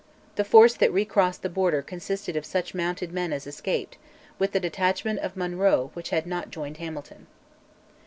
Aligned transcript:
The 0.35 0.43
force 0.43 0.73
that 0.73 0.91
recrossed 0.91 1.43
the 1.43 1.47
Border 1.49 1.83
consisted 1.83 2.35
of 2.35 2.43
such 2.43 2.73
mounted 2.73 3.11
men 3.13 3.31
as 3.31 3.45
escaped, 3.45 3.97
with 4.39 4.51
the 4.51 4.59
detachment 4.59 5.19
of 5.19 5.37
Monro 5.37 5.91
which 5.93 6.09
had 6.09 6.25
not 6.25 6.49
joined 6.49 6.77
Hamilton. 6.77 7.27